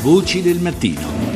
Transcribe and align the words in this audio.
Voci 0.00 0.42
del 0.42 0.60
mattino. 0.60 1.27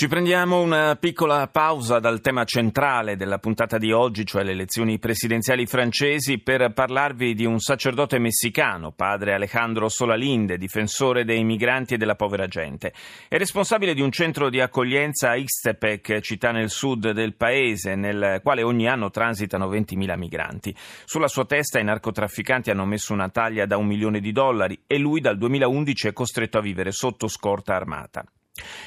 Ci 0.00 0.08
prendiamo 0.08 0.62
una 0.62 0.96
piccola 0.96 1.46
pausa 1.48 1.98
dal 1.98 2.22
tema 2.22 2.44
centrale 2.44 3.16
della 3.16 3.36
puntata 3.36 3.76
di 3.76 3.92
oggi, 3.92 4.24
cioè 4.24 4.42
le 4.42 4.52
elezioni 4.52 4.98
presidenziali 4.98 5.66
francesi, 5.66 6.38
per 6.38 6.72
parlarvi 6.72 7.34
di 7.34 7.44
un 7.44 7.58
sacerdote 7.58 8.18
messicano, 8.18 8.92
padre 8.92 9.34
Alejandro 9.34 9.90
Solalinde, 9.90 10.56
difensore 10.56 11.26
dei 11.26 11.44
migranti 11.44 11.92
e 11.92 11.96
della 11.98 12.14
povera 12.14 12.46
gente. 12.46 12.94
È 13.28 13.36
responsabile 13.36 13.92
di 13.92 14.00
un 14.00 14.10
centro 14.10 14.48
di 14.48 14.62
accoglienza 14.62 15.32
a 15.32 15.36
Ixtepec, 15.36 16.20
città 16.20 16.50
nel 16.50 16.70
sud 16.70 17.10
del 17.10 17.34
paese, 17.34 17.94
nel 17.94 18.40
quale 18.42 18.62
ogni 18.62 18.88
anno 18.88 19.10
transitano 19.10 19.68
20.000 19.68 20.16
migranti. 20.16 20.74
Sulla 21.04 21.28
sua 21.28 21.44
testa 21.44 21.78
i 21.78 21.84
narcotrafficanti 21.84 22.70
hanno 22.70 22.86
messo 22.86 23.12
una 23.12 23.28
taglia 23.28 23.66
da 23.66 23.76
un 23.76 23.84
milione 23.84 24.20
di 24.20 24.32
dollari 24.32 24.80
e 24.86 24.96
lui 24.96 25.20
dal 25.20 25.36
2011 25.36 26.08
è 26.08 26.12
costretto 26.14 26.56
a 26.56 26.62
vivere 26.62 26.90
sotto 26.90 27.28
scorta 27.28 27.74
armata. 27.74 28.24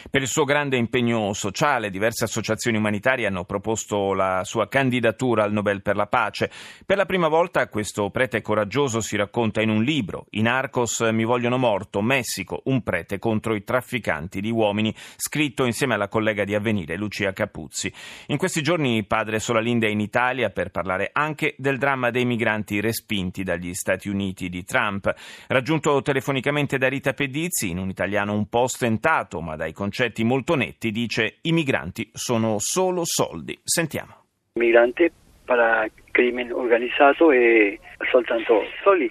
Per 0.10 0.22
il 0.22 0.28
suo 0.28 0.44
grande 0.44 0.78
impegno 0.78 1.34
sociale, 1.34 1.90
diverse 1.90 2.26
associazioni 2.26 2.78
umanitarie 2.78 3.26
hanno 3.26 3.46
proposto 3.46 4.14
la 4.14 4.44
sua 4.44 4.68
candidatura 4.68 5.44
al 5.44 5.54
Nobel 5.54 5.82
per 5.82 5.96
la 5.96 6.08
pace. 6.08 6.52
Per 6.86 6.98
la 6.98 7.06
prima 7.06 7.28
volta 7.28 7.68
questo 7.68 8.10
prete 8.10 8.42
coraggioso 8.42 9.02
si 9.02 9.16
racconta 9.16 9.62
in 9.62 9.70
un 9.70 9.84
libro, 9.84 10.28
In 10.32 10.48
Arcos 10.48 11.00
mi 11.12 11.24
vogliono 11.24 11.58
morto, 11.58 12.02
Messico, 12.02 12.62
un 12.66 12.82
prete 12.84 13.20
contro 13.20 13.56
i 13.56 13.64
trafficanti 13.64 14.42
di 14.42 14.52
uomini, 14.52 14.94
scritto 15.16 15.66
insieme 15.66 15.94
alla 15.94 16.08
collega 16.08 16.44
di 16.44 16.56
Avvenire, 16.56 16.96
Lucia 16.96 17.34
Capuzzi. 17.34 17.92
In 18.28 18.38
questi 18.38 18.62
giorni 18.62 19.04
padre 19.06 19.40
Solalinde 19.40 19.88
è 19.88 19.92
in 19.92 20.00
Italia 20.00 20.50
per 20.50 20.70
parlare 20.70 21.10
anche 21.12 21.56
del 21.58 21.78
dramma 21.78 22.10
dei 22.10 22.26
migranti 22.26 22.80
respinti 22.80 23.44
dagli 23.44 23.74
Stati 23.74 24.10
Uniti 24.10 24.50
di 24.50 24.64
Trump. 24.64 25.14
Raggiunto 25.48 26.02
telefonicamente 26.02 26.78
da 26.78 26.88
Rita 26.88 27.14
Pedizzi, 27.14 27.70
in 27.70 27.78
un 27.78 27.90
italiano 27.90 28.34
un 28.34 28.48
po' 28.48 28.68
stentato, 28.68 29.42
ma 29.42 29.56
dai 29.64 29.72
concetti 29.72 30.26
molto 30.26 30.56
netti, 30.56 30.92
dice 30.92 31.38
i 31.44 31.54
migranti 31.54 32.10
sono 32.14 32.58
solo 32.60 33.04
soldi. 33.06 33.58
Sentiamo. 33.64 34.26
Migrante 34.60 35.10
per 35.46 35.90
crimine 36.12 36.52
organizzato 36.52 37.32
è 37.32 37.80
soltanto 38.12 38.64
soldi. 38.84 39.10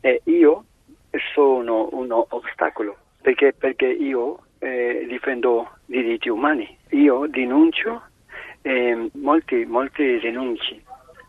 E 0.00 0.22
io 0.24 0.64
sono 1.32 1.88
un 1.92 2.10
ostacolo 2.10 2.96
perché, 3.22 3.52
perché 3.56 3.86
io 3.86 4.40
eh, 4.58 5.06
difendo 5.08 5.70
diritti 5.84 6.28
umani. 6.28 6.76
Io 6.90 7.26
denuncio 7.28 8.02
eh, 8.62 9.08
molti, 9.14 9.64
molti 9.66 10.18
denunci 10.18 10.82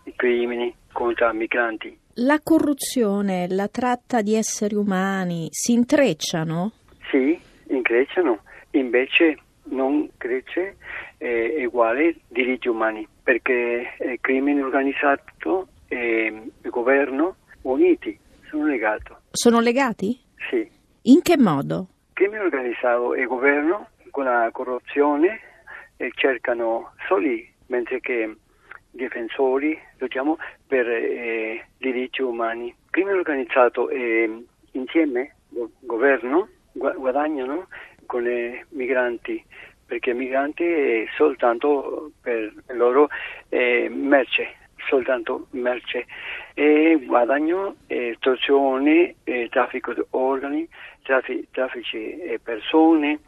di 0.03 0.13
crimini 0.15 0.73
contro 0.91 1.29
i 1.29 1.35
migranti. 1.35 1.95
La 2.19 2.39
corruzione, 2.43 3.45
la 3.49 3.67
tratta 3.67 4.23
di 4.23 4.33
esseri 4.33 4.73
umani 4.73 5.47
si 5.51 5.73
intrecciano? 5.73 6.71
Sì, 7.11 7.39
increcciano 7.69 8.41
invece 8.71 9.37
non 9.69 10.09
cresce 10.17 10.77
eh, 11.17 11.65
uguale 11.65 12.15
diritti 12.27 12.67
umani, 12.67 13.07
perché 13.23 13.95
il 13.99 14.17
crimine 14.21 14.61
organizzato 14.61 15.67
e 15.87 16.51
il 16.61 16.69
governo 16.69 17.35
uniti 17.63 18.17
sono 18.49 18.65
legati. 18.65 19.13
Sono 19.31 19.59
legati? 19.59 20.19
Sì. 20.49 20.69
In 21.03 21.21
che 21.21 21.37
modo? 21.37 21.87
Il 22.09 22.13
crimine 22.13 22.39
organizzato 22.39 23.13
e 23.13 23.21
il 23.21 23.27
governo 23.27 23.89
con 24.11 24.25
la 24.25 24.49
corruzione 24.51 25.39
eh, 25.97 26.11
cercano 26.15 26.93
soli, 27.07 27.49
mentre 27.67 27.99
che 27.99 28.35
difensori 28.91 29.77
diciamo, 29.97 30.37
per 30.65 30.87
eh, 30.87 31.67
diritti 31.77 32.21
umani. 32.21 32.67
Il 32.67 32.89
crimine 32.89 33.17
organizzato 33.17 33.89
e 33.89 34.43
insieme 34.71 35.35
go- 35.49 35.69
governo 35.81 36.49
i 38.25 38.63
migranti, 38.69 39.43
perché 39.85 40.13
migranti 40.13 40.63
è 40.63 41.05
soltanto 41.15 42.11
per 42.21 42.53
loro 42.67 43.09
eh, 43.49 43.89
merce, 43.89 44.55
soltanto 44.89 45.47
merce. 45.51 46.05
E 46.53 46.99
guadagno, 47.05 47.75
estorsione, 47.87 49.15
traffico 49.49 49.93
di 49.93 50.01
organi, 50.11 50.67
traffici, 51.03 52.15
di 52.21 52.39
persone, 52.41 53.19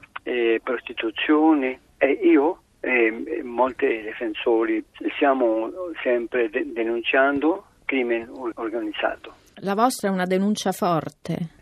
prostituzione. 0.64 1.80
E 1.98 2.12
io 2.24 2.62
e 2.82 3.42
molti 3.44 4.02
difensori 4.04 4.84
stiamo 5.16 5.70
sempre 6.02 6.50
de- 6.50 6.72
denunciando 6.72 7.66
crimine 7.86 8.28
organizzato. 8.56 9.34
La 9.62 9.74
vostra 9.74 10.10
è 10.10 10.12
una 10.12 10.26
denuncia 10.26 10.72
forte. 10.72 11.59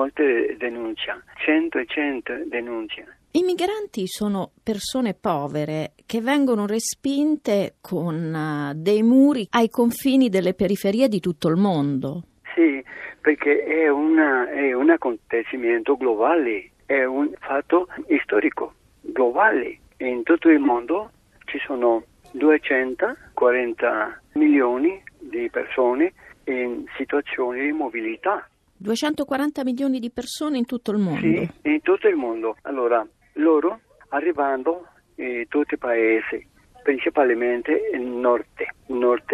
Molte 0.00 0.56
denunce, 0.56 1.24
100 1.44 1.78
e 1.78 1.84
100 1.84 2.44
denunce. 2.46 3.18
I 3.32 3.42
migranti 3.42 4.06
sono 4.06 4.52
persone 4.62 5.12
povere 5.12 5.92
che 6.06 6.22
vengono 6.22 6.66
respinte 6.66 7.74
con 7.82 8.14
uh, 8.32 8.72
dei 8.74 9.02
muri 9.02 9.46
ai 9.50 9.68
confini 9.68 10.30
delle 10.30 10.54
periferie 10.54 11.06
di 11.08 11.20
tutto 11.20 11.48
il 11.48 11.56
mondo. 11.56 12.22
Sì, 12.54 12.82
perché 13.20 13.62
è, 13.62 13.90
una, 13.90 14.48
è 14.48 14.72
un 14.72 14.88
acontecimento 14.88 15.98
globale, 15.98 16.70
è 16.86 17.04
un 17.04 17.30
fatto 17.38 17.88
storico 18.22 18.72
globale. 19.02 19.80
In 19.98 20.22
tutto 20.22 20.48
il 20.48 20.60
mondo 20.60 21.10
ci 21.44 21.58
sono 21.58 22.04
240 22.32 24.22
milioni 24.32 25.02
di 25.18 25.50
persone 25.50 26.14
in 26.44 26.86
situazioni 26.96 27.66
di 27.66 27.72
mobilità 27.72 28.48
240 28.82 29.62
milioni 29.62 29.98
di 29.98 30.10
persone 30.10 30.56
in 30.56 30.64
tutto 30.64 30.90
il 30.90 30.96
mondo. 30.96 31.20
Sì, 31.20 31.50
in 31.64 31.82
tutto 31.82 32.08
il 32.08 32.16
mondo. 32.16 32.56
Allora, 32.62 33.06
loro 33.34 33.80
arrivando 34.08 34.86
in 35.16 35.44
tutti 35.48 35.74
i 35.74 35.78
paesi, 35.78 36.46
principalmente 36.82 37.90
nel 37.92 38.00
nord, 38.00 38.46
nord 38.86 39.30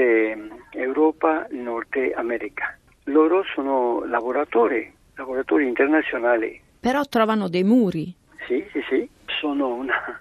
Europa, 0.73 1.47
nord 1.51 2.13
America. 2.17 2.77
Loro 3.05 3.45
sono 3.55 4.05
lavoratori, 4.05 4.93
lavoratori 5.15 5.69
internazionali. 5.69 6.61
Però 6.81 7.05
trovano 7.05 7.49
dei 7.49 7.63
muri. 7.63 8.13
Sì, 8.49 8.67
sì, 8.73 8.81
sì, 8.89 9.09
sono 9.39 9.75
una, 9.75 10.21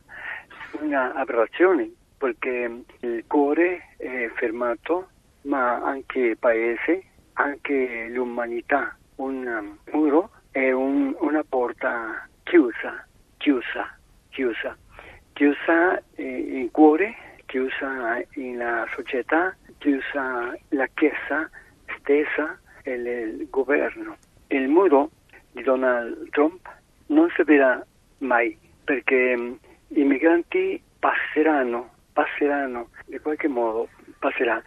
una 0.82 1.16
aberrazione 1.16 1.92
perché 2.16 2.84
il 3.00 3.24
cuore 3.26 3.96
è 3.98 4.30
fermato, 4.36 5.08
ma 5.42 5.82
anche 5.82 6.20
il 6.20 6.38
paese, 6.38 7.04
anche 7.34 8.08
l'umanità 8.10 8.96
un 9.16 9.76
muro 9.92 10.30
e 10.52 10.72
un, 10.72 11.16
una 11.20 11.44
porta 11.48 12.28
chiusa, 12.44 13.06
chiusa, 13.38 13.98
chiusa, 14.30 14.78
chiusa 15.34 16.02
in 16.16 16.70
cuore, 16.72 17.16
chiusa 17.46 18.22
nella 18.36 18.88
società, 18.94 19.56
chiusa 19.78 20.58
la 20.70 20.88
Chiesa 20.94 21.50
stessa 22.00 22.58
e 22.84 22.94
il 22.94 23.48
governo. 23.50 24.18
Il 24.48 24.68
muro 24.68 25.10
di 25.52 25.64
Donald 25.64 26.30
Trump 26.30 26.68
non 27.08 27.30
servirà 27.36 27.84
mai 28.20 28.58
perché 28.84 29.36
mm, 29.36 29.54
i 29.90 30.04
migranti 30.04 30.82
passeranno, 31.00 31.90
passeranno, 32.14 32.90
in 33.08 33.22
qualche 33.22 33.48
modo 33.48 33.90
passeranno, 34.20 34.64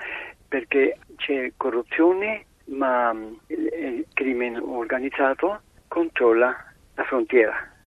perché 0.49 0.99
c'è 1.17 1.53
corruzione 1.57 2.45
ma 2.67 3.13
mm, 3.13 3.35
crimine 4.19 4.59
organizzato 4.59 5.61
controlla 5.87 6.53
la 6.97 7.05
frontiera 7.05 7.71